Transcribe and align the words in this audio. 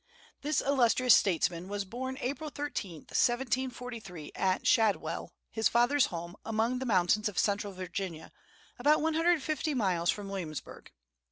This 0.41 0.61
illustrious 0.61 1.15
statesman 1.15 1.67
was 1.67 1.85
born 1.85 2.17
April 2.21 2.49
13, 2.49 3.01
1743, 3.01 4.31
at 4.33 4.65
"Shadwell," 4.65 5.31
his 5.51 5.67
father's 5.67 6.07
home, 6.07 6.35
among 6.43 6.79
the 6.79 6.87
mountains 6.87 7.29
of 7.29 7.37
Central 7.37 7.71
Virginia, 7.71 8.31
about 8.79 8.99
one 8.99 9.13
hundred 9.13 9.33
and 9.33 9.43
fifty 9.43 9.75
miles 9.75 10.09
from 10.09 10.27
Williamsburg. 10.27 10.91